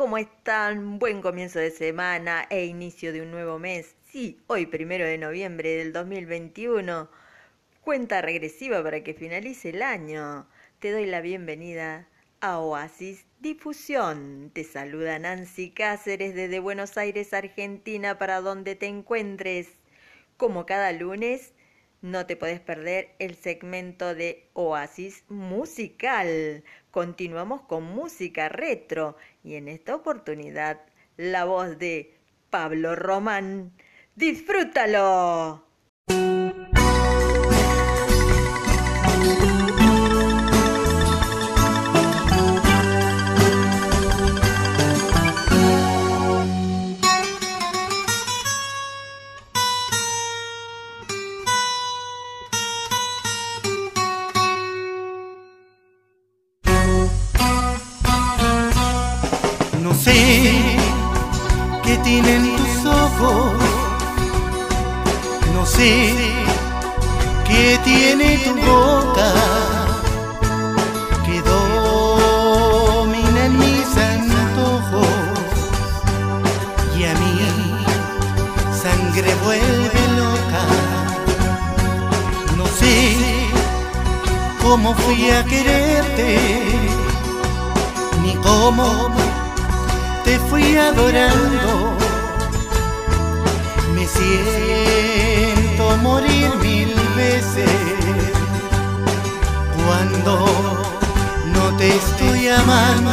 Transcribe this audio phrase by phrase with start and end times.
[0.00, 0.98] ¿cómo están?
[0.98, 3.96] Buen comienzo de semana e inicio de un nuevo mes.
[4.10, 7.10] Sí, hoy primero de noviembre del 2021.
[7.82, 10.48] Cuenta regresiva para que finalice el año.
[10.78, 12.08] Te doy la bienvenida
[12.40, 14.50] a Oasis Difusión.
[14.54, 19.68] Te saluda Nancy Cáceres desde Buenos Aires, Argentina, para donde te encuentres.
[20.38, 21.52] Como cada lunes,
[22.00, 26.64] no te puedes perder el segmento de Oasis Musical.
[26.90, 30.80] Continuamos con música retro y en esta oportunidad
[31.16, 32.18] la voz de
[32.50, 33.72] Pablo Román.
[34.16, 35.69] ¡Disfrútalo!
[62.56, 63.52] Tus ojos.
[65.54, 66.14] No sé
[67.46, 69.32] qué tiene tu boca
[71.26, 75.06] que domina en mis antojos
[76.98, 77.38] y a mí
[78.82, 80.64] sangre vuelve loca.
[82.56, 83.16] No sé
[84.62, 86.38] cómo fui a quererte
[88.22, 89.10] ni cómo
[90.24, 91.79] te fui adorando.
[94.20, 97.70] Siento morir mil veces
[99.84, 100.32] cuando
[101.54, 103.12] no te estoy amando.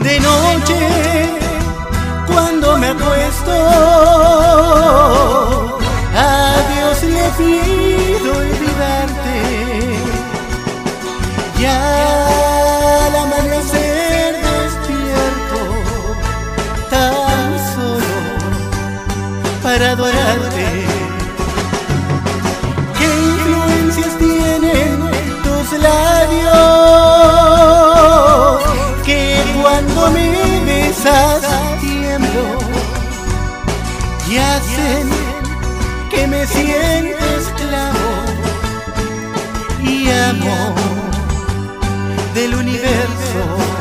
[0.00, 0.78] De noche,
[2.26, 3.52] cuando me acuesto,
[6.14, 9.67] a Dios le pido olvidarte.
[19.82, 20.86] Adorarte.
[22.98, 25.10] ¿Qué influencias tienen
[25.44, 26.58] tus labios?
[29.04, 31.42] Que cuando me besas
[31.80, 32.58] tiemblo
[34.28, 35.08] y hacen
[36.10, 38.08] que me sienta esclavo
[39.82, 40.74] y amo
[42.34, 43.77] del universo.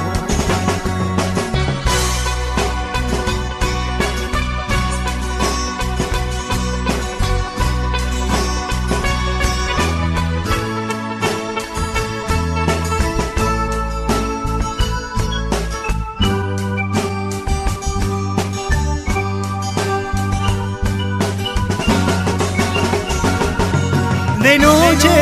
[24.47, 25.15] De noche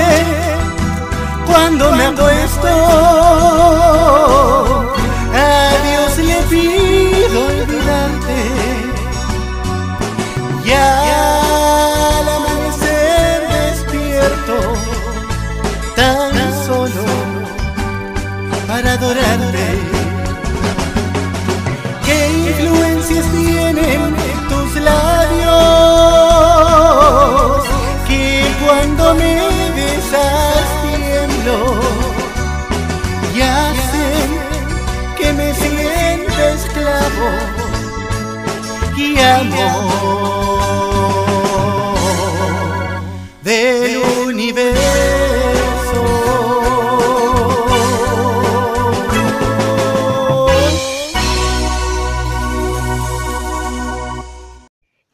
[1.47, 2.67] cuando me acuesto.
[5.33, 8.39] A Dios le pido olvidarte.
[10.63, 11.04] Ya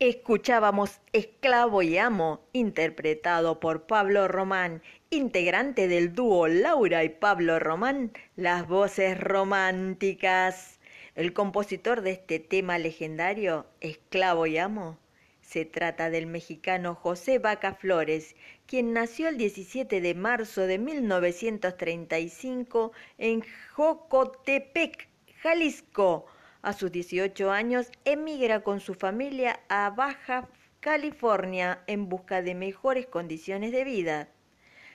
[0.01, 4.81] Escuchábamos Esclavo y Amo, interpretado por Pablo Román,
[5.12, 10.80] integrante del dúo Laura y Pablo Román, las voces románticas.
[11.13, 14.98] El compositor de este tema legendario, Esclavo y Amo,
[15.44, 22.92] se trata del mexicano José Vaca Flores, quien nació el 17 de marzo de 1935
[23.19, 23.44] en
[23.75, 25.07] Jocotepec,
[25.44, 26.25] Jalisco,
[26.61, 30.47] a sus 18 años emigra con su familia a Baja
[30.79, 34.29] California en busca de mejores condiciones de vida.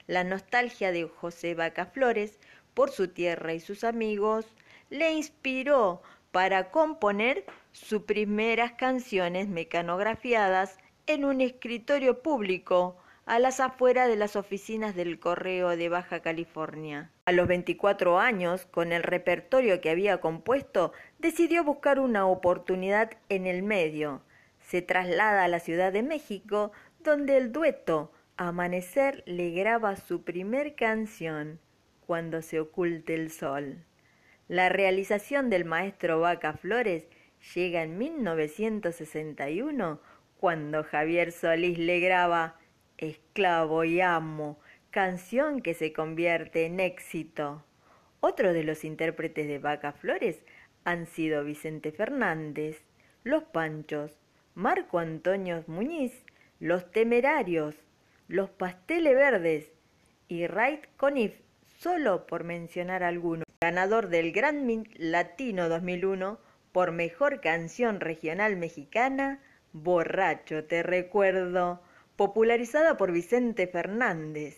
[0.07, 2.39] La nostalgia de José Vaca Flores
[2.75, 4.47] por su tierra y sus amigos
[4.91, 12.97] le inspiró para componer sus primeras canciones mecanografiadas en un escritorio público
[13.27, 17.11] a las afueras de las oficinas del Correo de Baja California.
[17.25, 23.49] A los 24 años, con el repertorio que había compuesto, decidió buscar una oportunidad en
[23.49, 24.23] el medio.
[24.61, 26.71] Se traslada a la Ciudad de México,
[27.01, 31.59] donde el dueto Amanecer le graba su primer canción,
[32.07, 33.85] Cuando se oculte el sol.
[34.47, 37.09] La realización del maestro Vaca Flores
[37.57, 40.01] llega en 1961
[40.39, 42.57] cuando Javier Solís le graba
[42.99, 44.59] Esclavo y Amo,
[44.91, 47.65] canción que se convierte en éxito.
[48.21, 50.39] Otro de los intérpretes de Vaca Flores
[50.85, 52.83] han sido Vicente Fernández,
[53.25, 54.19] Los Panchos,
[54.55, 56.25] Marco Antonio Muñiz,
[56.61, 57.75] Los Temerarios,
[58.29, 59.71] Los Pasteles Verdes
[60.29, 61.35] y Raid Conif,
[61.79, 63.45] solo por mencionar algunos.
[63.61, 66.39] Ganador del Grammy Latino 2001
[66.73, 69.41] por Mejor Canción Regional Mexicana,
[69.73, 71.83] Borracho Te Recuerdo,
[72.17, 74.57] popularizada por Vicente Fernández.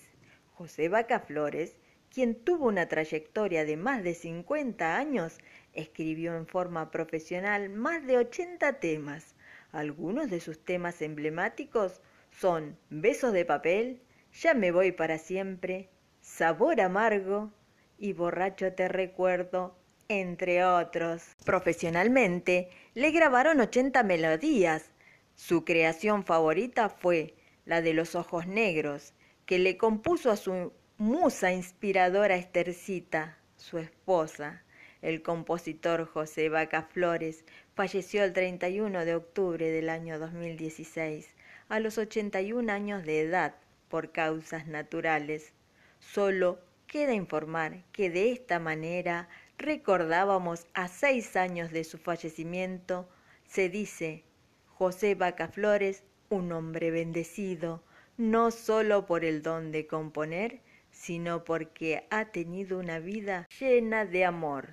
[0.55, 1.77] José Vaca Flores,
[2.09, 5.39] quien tuvo una trayectoria de más de 50 años,
[5.73, 9.35] escribió en forma profesional más de 80 temas.
[9.73, 12.01] Algunos de sus temas emblemáticos
[12.31, 14.03] son Besos de papel,
[14.33, 15.89] Ya me voy para siempre,
[16.21, 17.51] Sabor amargo
[17.99, 19.77] y Borracho te recuerdo,
[20.09, 21.35] entre otros.
[21.45, 24.91] Profesionalmente, le grabaron 80 melodías.
[25.35, 27.35] Su creación favorita fue
[27.69, 29.13] la de los ojos negros,
[29.45, 34.65] que le compuso a su musa inspiradora Estercita, su esposa.
[35.03, 37.45] El compositor José Vaca Flores
[37.75, 41.29] falleció el 31 de octubre del año 2016,
[41.69, 43.55] a los 81 años de edad,
[43.91, 45.53] por causas naturales.
[46.01, 49.29] Solo queda informar que de esta manera
[49.59, 53.11] recordábamos a seis años de su fallecimiento,
[53.45, 54.25] se dice
[54.69, 57.83] José Vaca Flores, un hombre bendecido,
[58.17, 60.61] no solo por el don de componer,
[60.91, 64.71] sino porque ha tenido una vida llena de amor.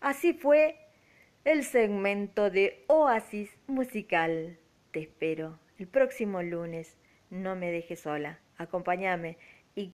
[0.00, 0.76] Así fue
[1.44, 4.58] el segmento de Oasis Musical.
[4.90, 6.96] Te espero el próximo lunes.
[7.30, 8.40] No me dejes sola.
[8.56, 9.38] Acompáñame
[9.74, 9.94] y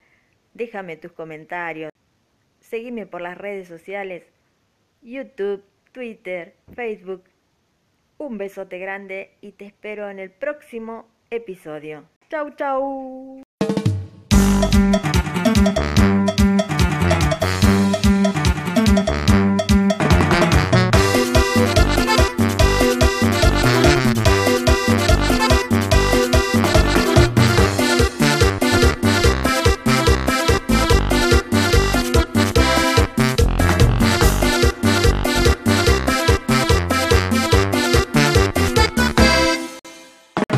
[0.53, 1.91] déjame tus comentarios.
[2.59, 4.23] Seguime por las redes sociales,
[5.01, 7.23] YouTube, Twitter, Facebook.
[8.17, 12.05] Un besote grande y te espero en el próximo episodio.
[12.29, 13.43] Chau, chau.